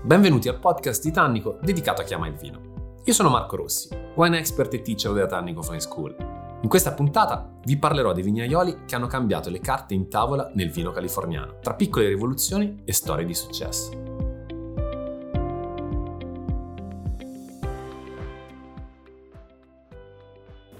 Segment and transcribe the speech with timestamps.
[0.00, 3.00] Benvenuti al podcast di Tannico dedicato a chi ama il vino.
[3.04, 6.14] Io sono Marco Rossi, wine expert e teacher della Tannico Fine School.
[6.62, 10.70] In questa puntata vi parlerò dei vignaioli che hanno cambiato le carte in tavola nel
[10.70, 13.90] vino californiano, tra piccole rivoluzioni e storie di successo.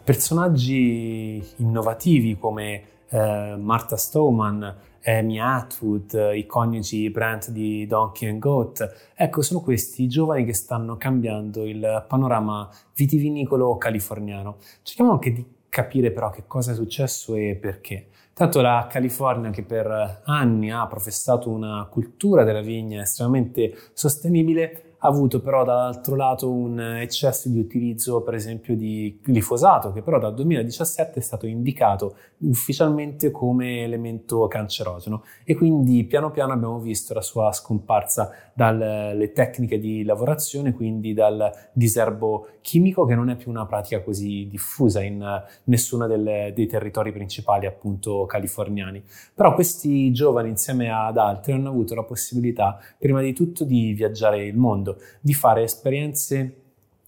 [0.05, 4.77] Personaggi innovativi come eh, Martha Stowman,
[5.09, 9.13] Amy Atwood, i coniugi Brent di Donkey and Goat.
[9.15, 14.59] Ecco, sono questi i giovani che stanno cambiando il panorama vitivinicolo californiano.
[14.83, 18.09] Cerchiamo anche di capire però che cosa è successo e perché.
[18.35, 25.41] Tanto la California che per anni ha professato una cultura della vigna estremamente sostenibile avuto
[25.41, 31.19] però dall'altro lato un eccesso di utilizzo per esempio di glifosato che però dal 2017
[31.19, 37.53] è stato indicato ufficialmente come elemento cancerogeno e quindi piano piano abbiamo visto la sua
[37.53, 44.03] scomparsa dalle tecniche di lavorazione, quindi dal diserbo chimico che non è più una pratica
[44.03, 45.25] così diffusa in
[45.65, 49.01] nessuno delle, dei territori principali appunto californiani.
[49.33, 54.45] Però questi giovani insieme ad altri hanno avuto la possibilità prima di tutto di viaggiare
[54.45, 56.57] il mondo mondo, di fare esperienze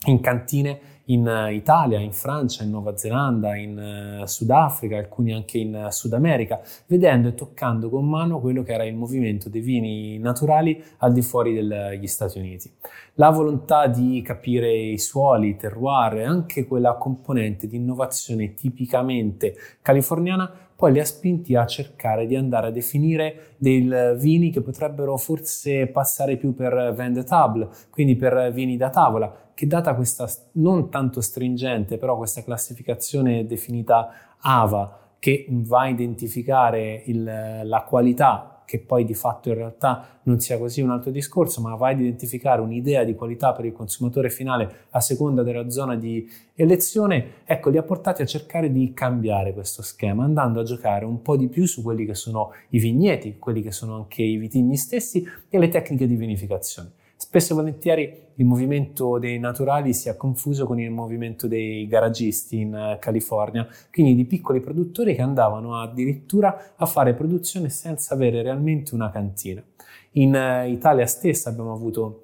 [0.05, 5.85] in cantine in Italia, in Francia, in Nuova Zelanda, in uh, Sudafrica, alcuni anche in
[5.87, 10.19] uh, Sud America, vedendo e toccando con mano quello che era il movimento dei vini
[10.19, 12.73] naturali al di fuori degli Stati Uniti.
[13.15, 19.55] La volontà di capire i suoli, i terroir e anche quella componente di innovazione tipicamente
[19.83, 25.19] californiana poi li ha spinti a cercare di andare a definire dei vini che potrebbero
[25.19, 30.89] forse passare più per vende table, quindi per vini da tavola, che data questa non
[30.89, 38.79] tanto stringente, però questa classificazione definita AVA, che va a identificare il, la qualità che
[38.79, 42.63] poi di fatto in realtà non sia così un altro discorso, ma va ad identificare
[42.63, 47.77] un'idea di qualità per il consumatore finale a seconda della zona di elezione, ecco, li
[47.77, 51.67] ha portati a cercare di cambiare questo schema, andando a giocare un po' di più
[51.67, 55.69] su quelli che sono i vigneti, quelli che sono anche i vitigni stessi e le
[55.69, 56.93] tecniche di vinificazione.
[57.23, 62.61] Spesso e volentieri il movimento dei naturali si è confuso con il movimento dei garagisti
[62.61, 68.41] in eh, California, quindi di piccoli produttori che andavano addirittura a fare produzione senza avere
[68.41, 69.63] realmente una cantina.
[70.13, 72.23] In eh, Italia stessa abbiamo avuto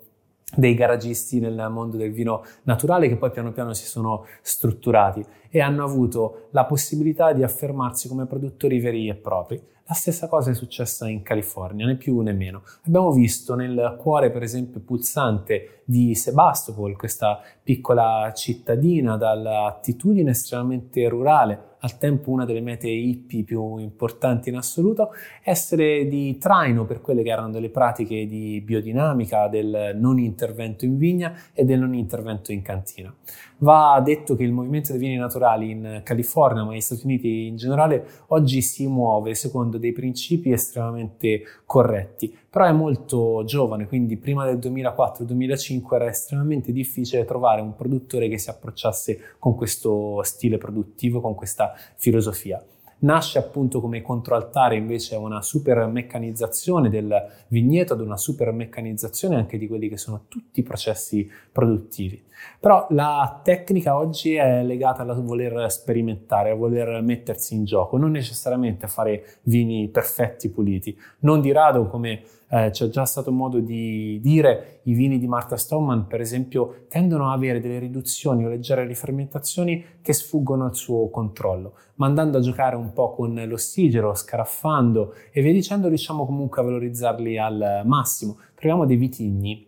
[0.56, 5.60] dei garagisti nel mondo del vino naturale che poi piano piano si sono strutturati e
[5.60, 9.62] hanno avuto la possibilità di affermarsi come produttori veri e propri.
[9.88, 12.62] La stessa cosa è successa in California, né più né meno.
[12.86, 21.75] Abbiamo visto nel cuore, per esempio, pulsante di Sebastopol, questa piccola cittadina dall'attitudine estremamente rurale,
[21.80, 25.10] al tempo una delle mete hippie più importanti in assoluto,
[25.42, 30.96] essere di traino per quelle che erano delle pratiche di biodinamica, del non intervento in
[30.96, 33.14] vigna e del non intervento in cantina.
[33.58, 37.56] Va detto che il movimento dei vini naturali in California, ma negli Stati Uniti in
[37.56, 44.46] generale, oggi si muove secondo dei principi estremamente corretti, però è molto giovane, quindi prima
[44.46, 51.20] del 2004-2005 era estremamente difficile trovare un produttore che si approcciasse con questo stile produttivo,
[51.20, 52.64] con questa filosofia
[52.98, 57.14] nasce appunto come controaltare invece una super meccanizzazione del
[57.48, 62.24] vigneto, ad una super meccanizzazione anche di quelli che sono tutti i processi produttivi.
[62.60, 68.10] Però la tecnica oggi è legata a voler sperimentare, a voler mettersi in gioco, non
[68.10, 70.96] necessariamente a fare vini perfetti, puliti.
[71.20, 75.56] Non di rado, come eh, c'è già stato modo di dire, i vini di Martha
[75.56, 81.08] Stoneman, per esempio, tendono a avere delle riduzioni o leggere rifermentazioni che sfuggono al suo
[81.10, 86.60] controllo, ma andando a giocare un po' con l'ossigeno, scaraffando e via dicendo, riusciamo comunque
[86.60, 88.38] a valorizzarli al massimo.
[88.54, 89.66] Troviamo dei vitigni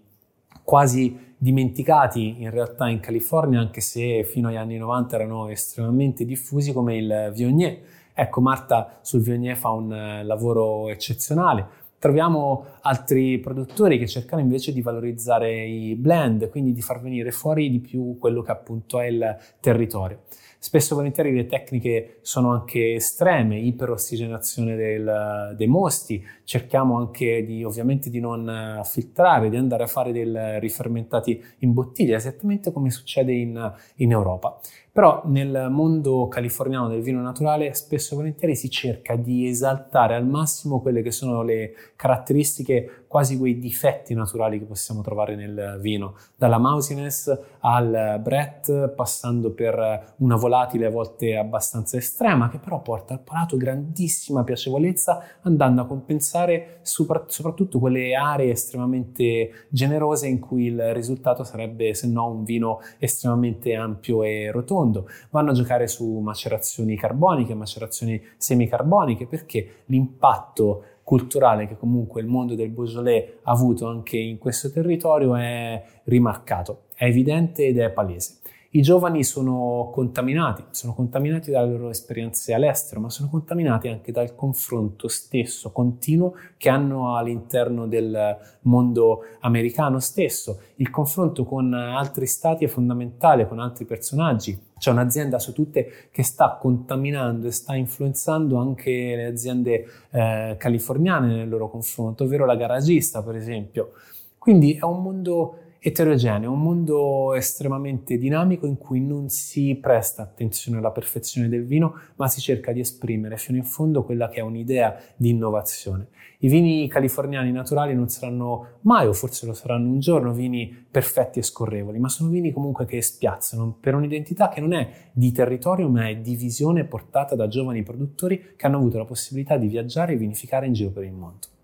[0.63, 6.73] quasi dimenticati in realtà in California, anche se fino agli anni 90 erano estremamente diffusi
[6.73, 7.79] come il Viognier.
[8.13, 11.87] Ecco, Marta sul Viognier fa un eh, lavoro eccezionale.
[12.01, 17.71] Troviamo altri produttori che cercano invece di valorizzare i blend, quindi di far venire fuori
[17.71, 20.23] di più quello che appunto è il territorio.
[20.61, 27.63] Spesso e volentieri le tecniche sono anche estreme, iperossigenazione del, dei mosti, cerchiamo anche di
[27.63, 33.33] ovviamente di non filtrare, di andare a fare dei rifermentati in bottiglia, esattamente come succede
[33.33, 34.59] in, in Europa.
[34.91, 40.27] Però nel mondo californiano del vino naturale spesso e volentieri si cerca di esaltare al
[40.27, 46.15] massimo quelle che sono le caratteristiche quasi quei difetti naturali che possiamo trovare nel vino,
[46.37, 53.15] dalla mousiness al Brett, passando per una volatile a volte abbastanza estrema, che però porta
[53.15, 60.95] al palato grandissima piacevolezza, andando a compensare soprattutto quelle aree estremamente generose in cui il
[60.95, 65.09] risultato sarebbe se no un vino estremamente ampio e rotondo.
[65.31, 72.55] Vanno a giocare su macerazioni carboniche, macerazioni semicarboniche, perché l'impatto culturale che comunque il mondo
[72.55, 78.38] del Beaujolais ha avuto anche in questo territorio è rimarcato, è evidente ed è palese.
[78.71, 84.35] I giovani sono contaminati, sono contaminati dalle loro esperienze all'estero, ma sono contaminati anche dal
[84.35, 90.61] confronto stesso, continuo, che hanno all'interno del mondo americano stesso.
[90.77, 94.61] Il confronto con altri stati è fondamentale, con altri personaggi.
[94.77, 101.37] C'è un'azienda su tutte che sta contaminando e sta influenzando anche le aziende eh, californiane
[101.37, 103.93] nel loro confronto, ovvero la garagista, per esempio.
[104.37, 110.79] Quindi è un mondo eterogeneo, un mondo estremamente dinamico in cui non si presta attenzione
[110.79, 114.43] alla perfezione del vino, ma si cerca di esprimere fino in fondo quella che è
[114.43, 116.09] un'idea di innovazione.
[116.41, 121.41] I vini californiani naturali non saranno mai, o forse lo saranno un giorno, vini perfetti
[121.41, 125.89] e scorrevoli, ma sono vini comunque che spiazzano per un'identità che non è di territorio,
[125.89, 130.13] ma è di visione portata da giovani produttori che hanno avuto la possibilità di viaggiare
[130.13, 131.58] e vinificare in giro per il mondo.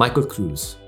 [0.00, 0.78] Michael Cruz.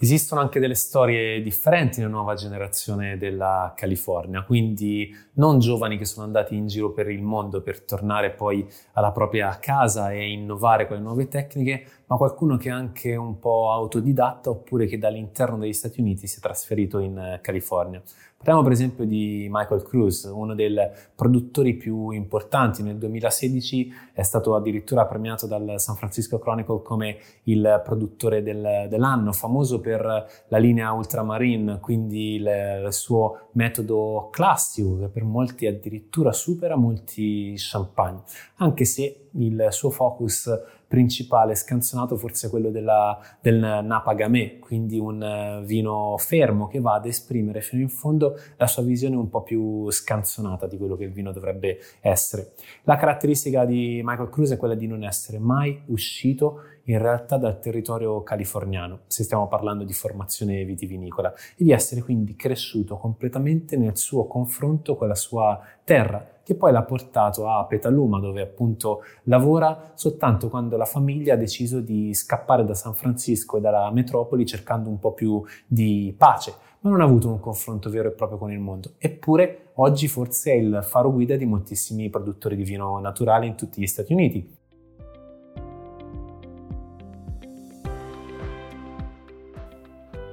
[0.00, 6.26] Esistono anche delle storie differenti nella nuova generazione della California, quindi non giovani che sono
[6.26, 10.96] andati in giro per il mondo per tornare poi alla propria casa e innovare con
[10.96, 15.72] le nuove tecniche, ma qualcuno che è anche un po' autodidatta oppure che dall'interno degli
[15.72, 18.02] Stati Uniti si è trasferito in California.
[18.38, 20.72] Parliamo per esempio di Michael Cruz, uno dei
[21.14, 22.84] produttori più importanti.
[22.84, 29.32] Nel 2016 è stato addirittura premiato dal San Francisco Chronicle come il produttore del, dell'anno,
[29.32, 36.30] famoso per la linea Ultramarine, quindi il, il suo metodo classico che per molti addirittura
[36.32, 38.22] supera molti champagne,
[38.58, 40.48] anche se il suo focus
[40.88, 46.94] principale scanzonato forse quello della, del Napa Gamay, quindi un eh, vino fermo che va
[46.94, 51.04] ad esprimere fino in fondo la sua visione un po' più scanzonata di quello che
[51.04, 52.54] il vino dovrebbe essere.
[52.84, 57.58] La caratteristica di Michael Cruz è quella di non essere mai uscito in realtà dal
[57.60, 63.96] territorio californiano, se stiamo parlando di formazione vitivinicola, e di essere quindi cresciuto completamente nel
[63.96, 69.92] suo confronto con la sua terra, che poi l'ha portato a Petaluma, dove appunto lavora
[69.94, 74.88] soltanto quando la famiglia ha deciso di scappare da San Francisco e dalla metropoli cercando
[74.88, 78.50] un po' più di pace, ma non ha avuto un confronto vero e proprio con
[78.50, 78.92] il mondo.
[78.96, 83.78] Eppure oggi forse è il faro guida di moltissimi produttori di vino naturale in tutti
[83.78, 84.57] gli Stati Uniti.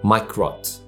[0.07, 0.83] Mike Roth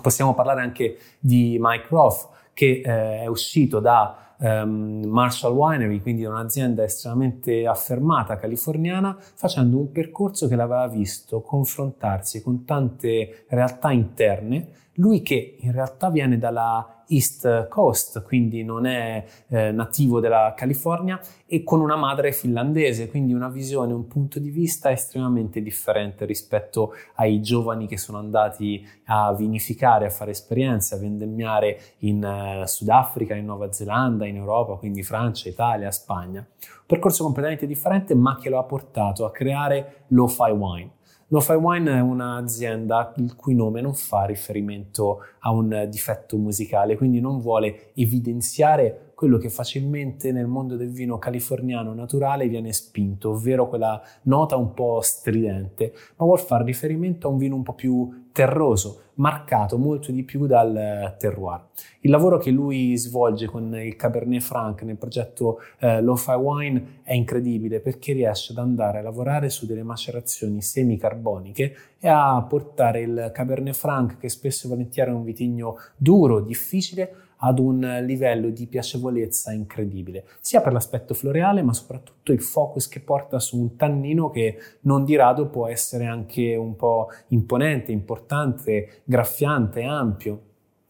[0.00, 6.24] Possiamo parlare anche di Mike Roth che eh, è uscito da um, Marshall Winery, quindi
[6.24, 14.68] un'azienda estremamente affermata californiana, facendo un percorso che l'aveva visto confrontarsi con tante realtà interne.
[14.94, 21.20] Lui che in realtà viene dalla East Coast, quindi non è eh, nativo della California,
[21.46, 26.94] e con una madre finlandese, quindi una visione, un punto di vista estremamente differente rispetto
[27.16, 33.34] ai giovani che sono andati a vinificare, a fare esperienze, a vendemmiare in uh, Sudafrica,
[33.34, 36.40] in Nuova Zelanda, in Europa, quindi Francia, Italia, Spagna.
[36.40, 40.90] Un percorso completamente differente, ma che lo ha portato a creare Lo-Fi Wine.
[41.28, 47.20] Lo-Fi Wine è un'azienda il cui nome non fa riferimento a un difetto musicale, quindi
[47.20, 53.68] non vuole evidenziare quello che facilmente nel mondo del vino californiano naturale viene spinto, ovvero
[53.68, 58.23] quella nota un po' stridente, ma vuol fare riferimento a un vino un po' più
[58.34, 61.66] terroso, marcato molto di più dal terroir.
[62.00, 67.14] Il lavoro che lui svolge con il Cabernet Franc nel progetto eh, Lo-Fi Wine è
[67.14, 73.30] incredibile perché riesce ad andare a lavorare su delle macerazioni semicarboniche e a portare il
[73.32, 78.66] Cabernet Franc, che spesso e volentieri è un vitigno duro, difficile, ad un livello di
[78.66, 84.30] piacevolezza incredibile, sia per l'aspetto floreale, ma soprattutto il focus che porta su un tannino
[84.30, 90.40] che non di rado può essere anche un po' imponente, importante, graffiante, ampio.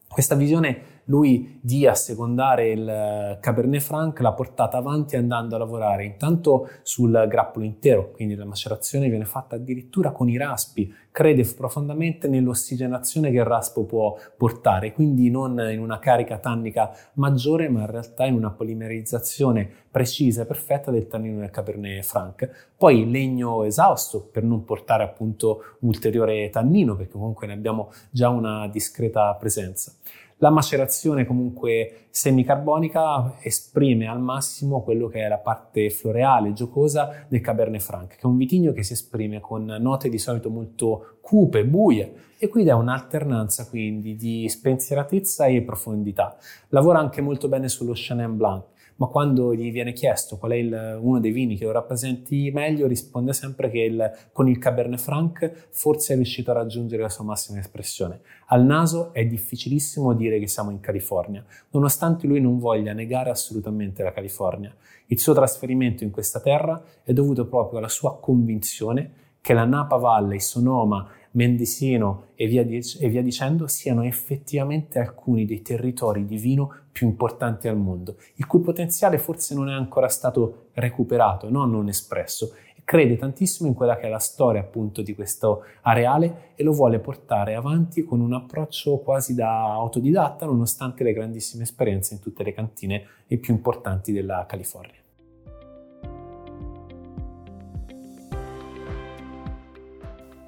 [0.07, 6.69] Questa visione lui di assecondare il Cabernet Franc l'ha portata avanti andando a lavorare intanto
[6.83, 13.31] sul grappolo intero, quindi la macerazione viene fatta addirittura con i raspi, crede profondamente nell'ossigenazione
[13.31, 18.25] che il raspo può portare, quindi non in una carica tannica maggiore, ma in realtà
[18.25, 22.73] in una polimerizzazione precisa e perfetta del tannino del Cabernet Franc.
[22.75, 28.67] Poi legno esausto per non portare appunto ulteriore tannino, perché comunque ne abbiamo già una
[28.67, 29.93] discreta presenza.
[30.39, 37.39] La macerazione comunque semicarbonica esprime al massimo quello che è la parte floreale, giocosa del
[37.39, 41.63] Cabernet Franc, che è un vitigno che si esprime con note di solito molto cupe,
[41.65, 46.35] buie e qui dà un'alternanza quindi di spensieratezza e profondità.
[46.67, 48.65] Lavora anche molto bene sullo Chenin Blanc,
[48.97, 52.87] ma quando gli viene chiesto qual è il, uno dei vini che lo rappresenti meglio,
[52.87, 57.25] risponde sempre che il, con il Cabernet Franc forse è riuscito a raggiungere la sua
[57.25, 58.21] massima espressione.
[58.47, 64.03] Al naso è difficilissimo dire che siamo in California, nonostante lui non voglia negare assolutamente
[64.03, 64.73] la California.
[65.07, 69.97] Il suo trasferimento in questa terra è dovuto proprio alla sua convinzione che la Napa
[69.97, 76.73] Valley, Sonoma, Mendisino e via, e via, dicendo siano effettivamente alcuni dei territori di vino
[76.91, 81.65] più importanti al mondo, il cui potenziale forse non è ancora stato recuperato, no?
[81.65, 82.53] non espresso.
[82.85, 86.99] Crede tantissimo in quella che è la storia appunto di questo areale e lo vuole
[86.99, 92.53] portare avanti con un approccio quasi da autodidatta, nonostante le grandissime esperienze in tutte le
[92.53, 93.05] cantine
[93.39, 95.04] più importanti della California.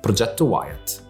[0.07, 1.03] Progetto Wyatt.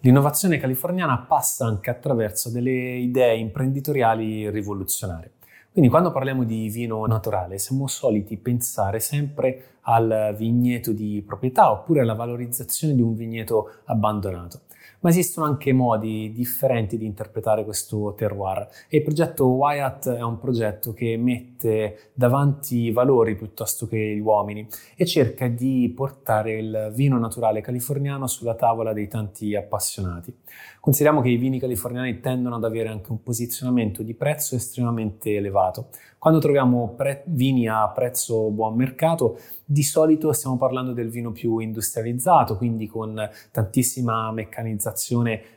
[0.00, 5.32] L'innovazione californiana passa anche attraverso delle idee imprenditoriali rivoluzionarie.
[5.72, 12.02] Quindi quando parliamo di vino naturale siamo soliti pensare sempre al vigneto di proprietà oppure
[12.02, 14.60] alla valorizzazione di un vigneto abbandonato
[15.00, 20.38] ma esistono anche modi differenti di interpretare questo terroir e il progetto Wyatt è un
[20.38, 26.92] progetto che mette davanti i valori piuttosto che gli uomini e cerca di portare il
[26.94, 30.34] vino naturale californiano sulla tavola dei tanti appassionati.
[30.80, 35.88] Consideriamo che i vini californiani tendono ad avere anche un posizionamento di prezzo estremamente elevato.
[36.18, 41.58] Quando troviamo pre- vini a prezzo buon mercato, di solito stiamo parlando del vino più
[41.58, 44.87] industrializzato, quindi con tantissima meccanizzazione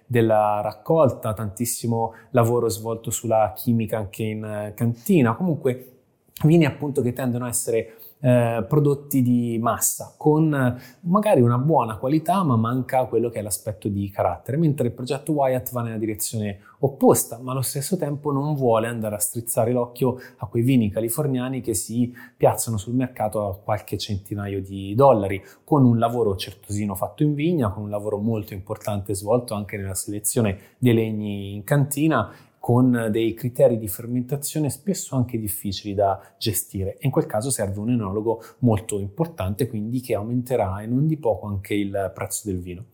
[0.05, 5.87] della raccolta, tantissimo lavoro svolto sulla chimica anche in cantina, comunque
[6.43, 11.97] vini appunto che tendono a essere eh, prodotti di massa con eh, magari una buona
[11.97, 15.97] qualità ma manca quello che è l'aspetto di carattere, mentre il progetto Wyatt va nella
[15.97, 20.89] direzione opposta ma allo stesso tempo non vuole andare a strizzare l'occhio a quei vini
[20.89, 26.95] californiani che si piazzano sul mercato a qualche centinaio di dollari con un lavoro certosino
[26.95, 31.63] fatto in vigna, con un lavoro molto importante svolto anche nella selezione dei legni in
[31.63, 37.49] cantina con dei criteri di fermentazione spesso anche difficili da gestire e in quel caso
[37.49, 42.43] serve un enologo molto importante quindi che aumenterà e non di poco anche il prezzo
[42.45, 42.85] del vino.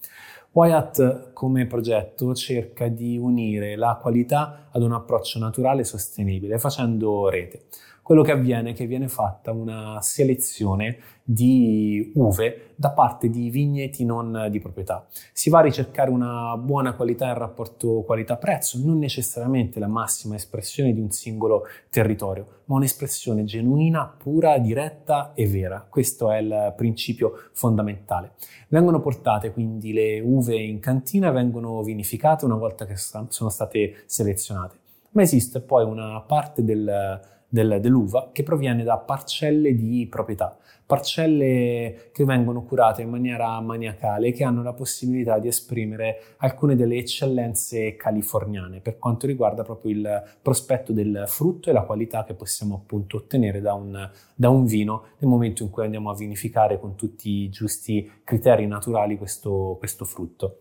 [0.53, 7.27] Wyatt come progetto cerca di unire la qualità ad un approccio naturale e sostenibile facendo
[7.27, 7.65] rete
[8.07, 14.05] quello che avviene è che viene fatta una selezione di uve da parte di vigneti
[14.05, 15.05] non di proprietà.
[15.33, 20.93] Si va a ricercare una buona qualità in rapporto qualità-prezzo, non necessariamente la massima espressione
[20.93, 25.85] di un singolo territorio, ma un'espressione genuina, pura, diretta e vera.
[25.89, 28.35] Questo è il principio fondamentale.
[28.69, 34.77] Vengono portate quindi le uve in cantina vengono vinificate una volta che sono state selezionate.
[35.09, 42.09] Ma esiste poi una parte del del, dell'uva che proviene da parcelle di proprietà, parcelle
[42.13, 47.95] che vengono curate in maniera maniacale che hanno la possibilità di esprimere alcune delle eccellenze
[47.95, 53.17] californiane per quanto riguarda proprio il prospetto del frutto e la qualità che possiamo appunto
[53.17, 57.29] ottenere da un, da un vino nel momento in cui andiamo a vinificare con tutti
[57.29, 60.59] i giusti criteri naturali questo, questo frutto.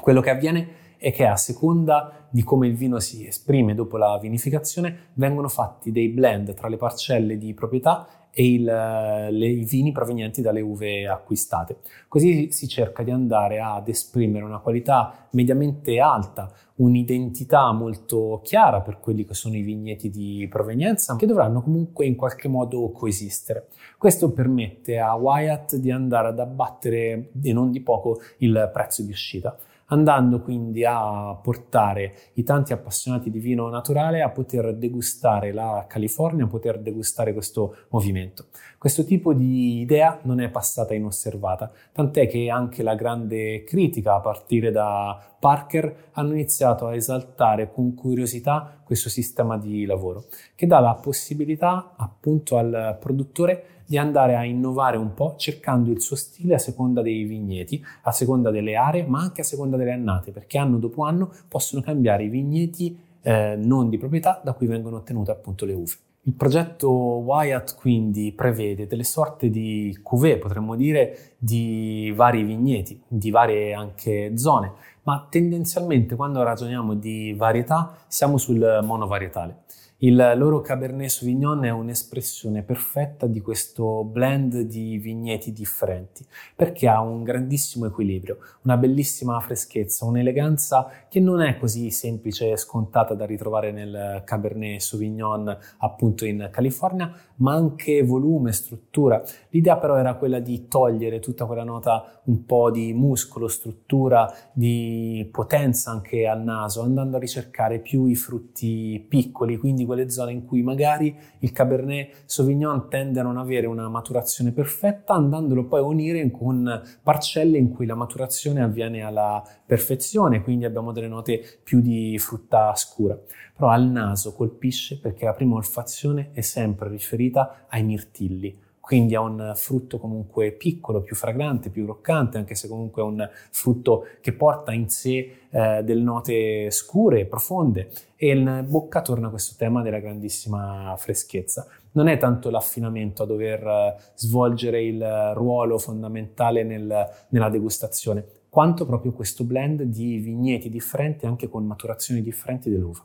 [0.00, 4.18] Quello che avviene è che a seconda di come il vino si esprime dopo la
[4.18, 9.90] vinificazione vengono fatti dei blend tra le parcelle di proprietà e il, le, i vini
[9.90, 11.78] provenienti dalle uve acquistate.
[12.08, 19.00] Così si cerca di andare ad esprimere una qualità mediamente alta, un'identità molto chiara per
[19.00, 23.68] quelli che sono i vigneti di provenienza, che dovranno comunque in qualche modo coesistere.
[23.96, 29.10] Questo permette a Wyatt di andare ad abbattere e non di poco il prezzo di
[29.10, 35.86] uscita andando quindi a portare i tanti appassionati di vino naturale a poter degustare la
[35.88, 38.46] California, a poter degustare questo movimento.
[38.78, 44.20] Questo tipo di idea non è passata inosservata, tant'è che anche la grande critica a
[44.20, 50.80] partire da Parker hanno iniziato a esaltare con curiosità questo sistema di lavoro che dà
[50.80, 56.56] la possibilità appunto al produttore di andare a innovare un po' cercando il suo stile
[56.56, 60.58] a seconda dei vigneti, a seconda delle aree, ma anche a seconda delle annate, perché
[60.58, 65.30] anno dopo anno possono cambiare i vigneti eh, non di proprietà da cui vengono ottenute
[65.30, 65.92] appunto le uve.
[66.24, 73.30] Il progetto Wyatt quindi prevede delle sorte di cuvée, potremmo dire, di vari vigneti, di
[73.30, 74.72] varie anche zone,
[75.04, 79.62] ma tendenzialmente quando ragioniamo di varietà siamo sul monovarietale.
[80.00, 86.24] Il loro Cabernet Sauvignon è un'espressione perfetta di questo blend di vigneti differenti,
[86.54, 92.56] perché ha un grandissimo equilibrio, una bellissima freschezza, un'eleganza che non è così semplice e
[92.56, 99.20] scontata da ritrovare nel Cabernet Sauvignon appunto in California, ma anche volume, struttura.
[99.50, 105.28] L'idea però era quella di togliere tutta quella nota un po' di muscolo, struttura, di
[105.32, 110.44] potenza anche al naso, andando a ricercare più i frutti piccoli, quindi quelle zone in
[110.44, 115.84] cui magari il Cabernet Sauvignon tende a non avere una maturazione perfetta, andandolo poi a
[115.84, 121.80] unire con parcelle in cui la maturazione avviene alla perfezione, quindi abbiamo delle note più
[121.80, 123.18] di frutta scura.
[123.56, 129.20] Però al naso colpisce perché la prima olfazione è sempre riferita ai mirtilli quindi ha
[129.20, 134.32] un frutto comunque piccolo, più fragrante, più croccante, anche se comunque è un frutto che
[134.32, 139.98] porta in sé eh, delle note scure, profonde e in bocca torna questo tema della
[139.98, 141.66] grandissima freschezza.
[141.92, 148.86] Non è tanto l'affinamento a dover eh, svolgere il ruolo fondamentale nel, nella degustazione, quanto
[148.86, 153.04] proprio questo blend di vigneti differenti anche con maturazioni differenti dell'uva.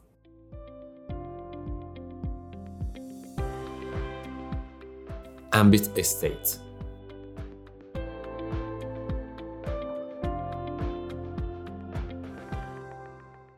[5.56, 6.62] Ambit Estate.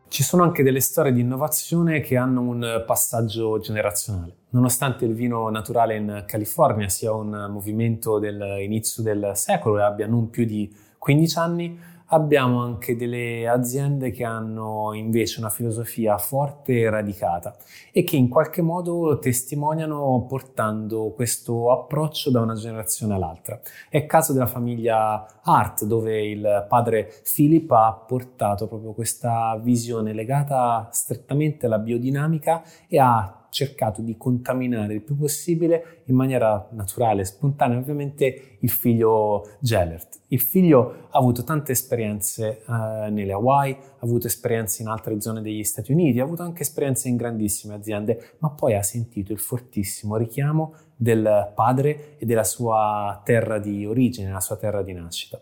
[0.09, 4.35] Ci sono anche delle storie di innovazione che hanno un passaggio generazionale.
[4.49, 10.29] Nonostante il vino naturale in California sia un movimento dell'inizio del secolo e abbia non
[10.29, 16.89] più di 15 anni, abbiamo anche delle aziende che hanno invece una filosofia forte e
[16.89, 17.55] radicata
[17.91, 23.59] e che in qualche modo testimoniano portando questo approccio da una generazione all'altra.
[23.89, 30.13] È il caso della famiglia Hart, dove il padre Philip ha portato proprio questa visione
[30.13, 37.23] legata strettamente alla biodinamica e ha cercato di contaminare il più possibile in maniera naturale,
[37.23, 40.19] spontanea, ovviamente il figlio Gellert.
[40.27, 45.41] Il figlio ha avuto tante esperienze uh, nelle Hawaii, ha avuto esperienze in altre zone
[45.41, 49.39] degli Stati Uniti, ha avuto anche esperienze in grandissime aziende, ma poi ha sentito il
[49.39, 55.39] fortissimo richiamo del padre e della sua terra di origine, la sua terra di nascita.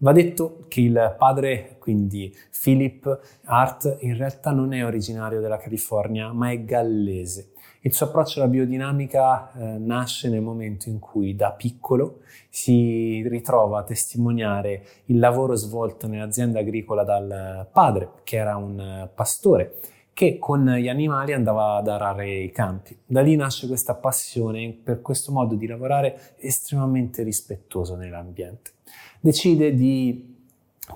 [0.00, 2.32] Va detto che il padre, quindi
[2.62, 7.50] Philip Hart, in realtà non è originario della California, ma è gallese.
[7.80, 13.80] Il suo approccio alla biodinamica eh, nasce nel momento in cui da piccolo si ritrova
[13.80, 19.80] a testimoniare il lavoro svolto nell'azienda agricola dal padre, che era un pastore,
[20.12, 22.96] che con gli animali andava ad arare i campi.
[23.04, 28.76] Da lì nasce questa passione per questo modo di lavorare estremamente rispettoso nell'ambiente
[29.20, 30.36] decide di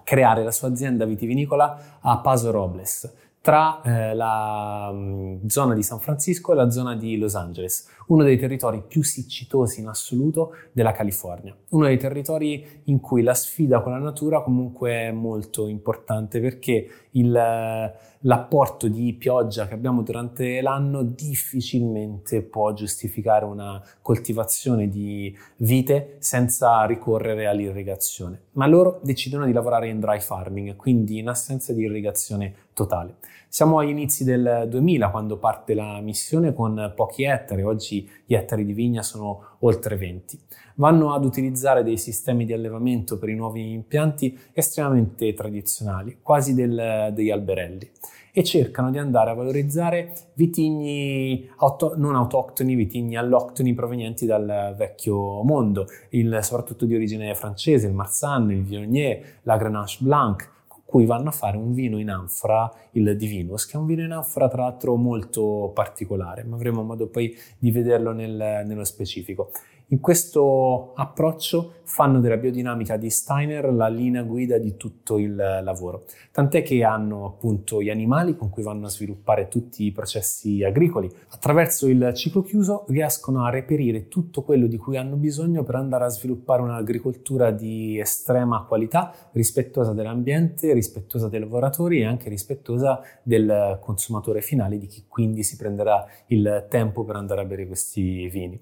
[0.05, 5.99] creare la sua azienda vitivinicola a Paso Robles, tra eh, la mh, zona di San
[5.99, 10.93] Francisco e la zona di Los Angeles, uno dei territori più siccitosi in assoluto della
[10.93, 16.39] California, uno dei territori in cui la sfida con la natura comunque è molto importante
[16.41, 25.35] perché il, l'apporto di pioggia che abbiamo durante l'anno difficilmente può giustificare una coltivazione di
[25.57, 28.43] vite senza ricorrere all'irrigazione.
[28.53, 33.17] Ma loro decidono di lavorare in dry farming, quindi in assenza di irrigazione totale.
[33.49, 38.65] Siamo agli inizi del 2000 quando parte la missione con pochi ettari, oggi gli ettari
[38.65, 40.39] di vigna sono oltre 20.
[40.77, 47.13] Vanno ad utilizzare dei sistemi di allevamento per i nuovi impianti estremamente tradizionali, quasi del,
[47.15, 47.91] degli alberelli
[48.35, 55.43] e cercano di andare a valorizzare vitigni auto, non autoctoni, vitigni alloctoni provenienti dal vecchio
[55.43, 60.51] mondo, il, soprattutto di origine francese, il Marsanne, il Viognier, la Grenache Blanc,
[60.93, 64.13] cui vanno a fare un vino in anfora, il Divinus, che è un vino in
[64.13, 69.53] anfora tra l'altro molto particolare, ma avremo modo poi di vederlo nel, nello specifico.
[69.93, 76.05] In questo approccio fanno della biodinamica di Steiner la linea guida di tutto il lavoro,
[76.31, 81.15] tant'è che hanno appunto gli animali con cui vanno a sviluppare tutti i processi agricoli.
[81.33, 86.05] Attraverso il ciclo chiuso riescono a reperire tutto quello di cui hanno bisogno per andare
[86.05, 93.79] a sviluppare un'agricoltura di estrema qualità, rispettosa dell'ambiente, rispettosa dei lavoratori e anche rispettosa del
[93.83, 98.59] consumatore finale, di chi quindi si prenderà il tempo per andare a bere questi vini.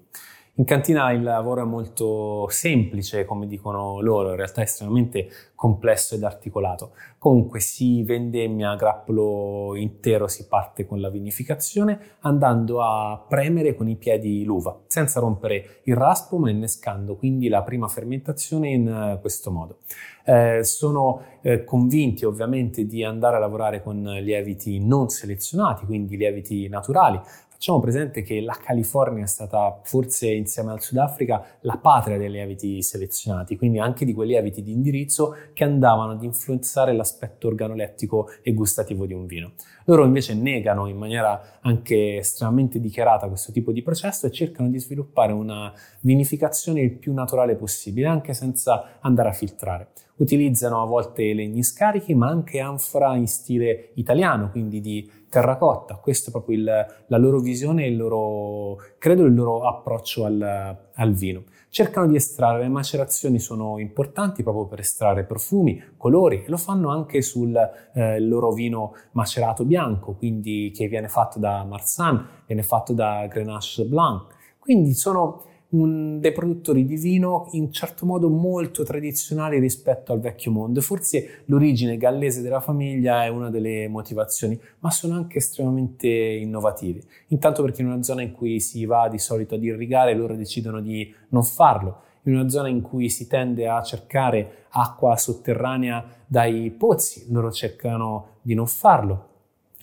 [0.61, 6.13] In cantina il lavoro è molto semplice, come dicono loro, in realtà è estremamente complesso
[6.13, 6.91] ed articolato.
[7.17, 13.87] Comunque si vendemmia a grappolo intero, si parte con la vinificazione andando a premere con
[13.89, 19.19] i piedi l'uva, senza rompere il raspo ma innescando quindi la prima fermentazione in eh,
[19.19, 19.79] questo modo.
[20.23, 26.67] Eh, sono eh, convinti ovviamente di andare a lavorare con lieviti non selezionati, quindi lieviti
[26.69, 27.19] naturali,
[27.61, 32.81] Facciamo presente che la California è stata forse insieme al Sudafrica la patria dei lieviti
[32.81, 38.55] selezionati, quindi anche di quei lieviti di indirizzo che andavano ad influenzare l'aspetto organolettico e
[38.55, 39.51] gustativo di un vino.
[39.85, 44.79] Loro invece negano in maniera anche estremamente dichiarata questo tipo di processo e cercano di
[44.79, 49.89] sviluppare una vinificazione il più naturale possibile, anche senza andare a filtrare.
[50.15, 55.95] Utilizzano a volte legni scarichi, ma anche anfora in stile italiano, quindi di terracotta.
[55.95, 60.77] Questo è proprio il, la loro visione e il loro, credo, il loro approccio al,
[60.93, 61.43] al vino.
[61.69, 66.89] Cercano di estrarre, le macerazioni sono importanti proprio per estrarre profumi, colori e lo fanno
[66.89, 67.55] anche sul
[67.93, 73.85] eh, loro vino macerato bianco, quindi che viene fatto da Marsan, viene fatto da Grenache
[73.85, 74.25] Blanc.
[74.59, 80.51] Quindi sono un, dei produttori di vino in certo modo molto tradizionali rispetto al vecchio
[80.51, 80.81] mondo.
[80.81, 87.01] Forse l'origine gallese della famiglia è una delle motivazioni, ma sono anche estremamente innovativi.
[87.27, 90.81] Intanto perché in una zona in cui si va di solito ad irrigare, loro decidono
[90.81, 92.01] di non farlo.
[92.23, 98.37] In una zona in cui si tende a cercare acqua sotterranea dai pozzi, loro cercano
[98.41, 99.29] di non farlo.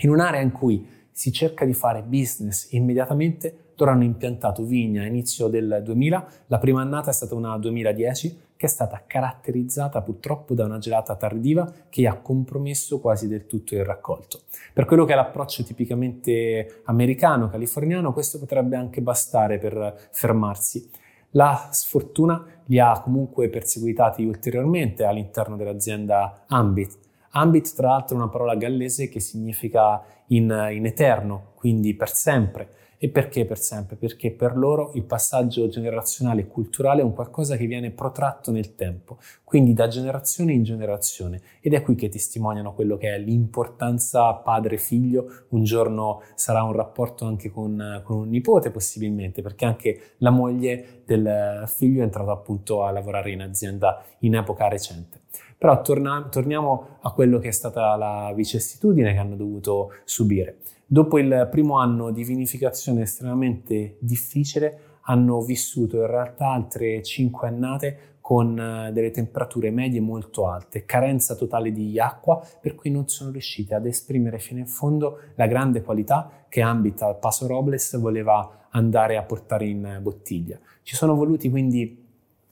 [0.00, 5.06] In un'area in cui si cerca di fare business immediatamente, loro hanno impiantato vigna a
[5.06, 10.52] inizio del 2000, la prima annata è stata una 2010 che è stata caratterizzata purtroppo
[10.52, 14.40] da una gelata tardiva che ha compromesso quasi del tutto il raccolto.
[14.72, 20.90] Per quello che è l'approccio tipicamente americano, californiano, questo potrebbe anche bastare per fermarsi.
[21.32, 26.98] La sfortuna li ha comunque perseguitati ulteriormente all'interno dell'azienda Ambit.
[27.30, 32.70] Ambit, tra l'altro, è una parola gallese che significa in, in eterno, quindi per sempre.
[33.00, 33.94] E perché per sempre?
[33.94, 38.74] Perché per loro il passaggio generazionale e culturale è un qualcosa che viene protratto nel
[38.74, 41.40] tempo, quindi da generazione in generazione.
[41.60, 45.44] Ed è qui che testimoniano quello che è l'importanza padre-figlio.
[45.50, 51.02] Un giorno sarà un rapporto anche con, con un nipote possibilmente, perché anche la moglie
[51.04, 55.20] del figlio è entrata appunto a lavorare in azienda in epoca recente.
[55.56, 60.58] Però torna, torniamo a quello che è stata la vicissitudine che hanno dovuto subire.
[60.90, 68.16] Dopo il primo anno di vinificazione estremamente difficile, hanno vissuto in realtà altre cinque annate
[68.22, 73.30] con eh, delle temperature medie molto alte, carenza totale di acqua, per cui non sono
[73.32, 79.18] riusciti ad esprimere fino in fondo la grande qualità che Ambita Paso Robles voleva andare
[79.18, 80.58] a portare in bottiglia.
[80.82, 82.02] Ci sono voluti quindi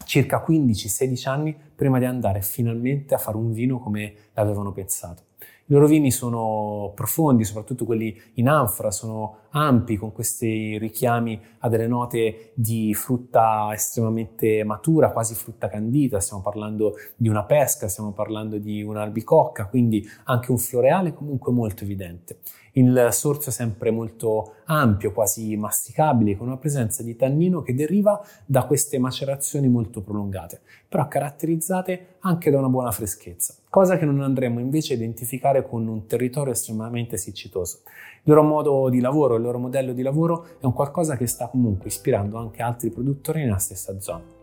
[0.04, 5.22] circa 15-16 anni prima di andare finalmente a fare un vino come l'avevano pensato.
[5.68, 11.68] I loro vini sono profondi, soprattutto quelli in anfora, sono ampi con questi richiami a
[11.68, 18.12] delle note di frutta estremamente matura, quasi frutta candita, stiamo parlando di una pesca, stiamo
[18.12, 22.38] parlando di un'albicocca, quindi anche un floreale comunque molto evidente.
[22.72, 28.20] Il sorso è sempre molto ampio, quasi masticabile, con una presenza di tannino che deriva
[28.44, 34.20] da queste macerazioni molto prolungate, però caratterizzate anche da una buona freschezza, cosa che non
[34.20, 37.80] andremo invece a identificare con un territorio estremamente siccitoso.
[38.28, 41.46] Il loro modo di lavoro, il loro modello di lavoro è un qualcosa che sta
[41.46, 44.35] comunque ispirando anche altri produttori nella stessa zona.